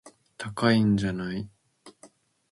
[0.35, 1.47] 高いんじゃない